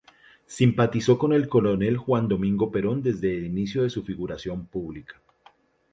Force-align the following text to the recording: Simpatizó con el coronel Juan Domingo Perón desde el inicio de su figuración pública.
Simpatizó 0.47 1.19
con 1.19 1.31
el 1.31 1.47
coronel 1.47 1.95
Juan 1.95 2.27
Domingo 2.27 2.71
Perón 2.71 3.03
desde 3.03 3.37
el 3.37 3.45
inicio 3.45 3.83
de 3.83 3.91
su 3.91 4.01
figuración 4.03 4.65
pública. 4.65 5.21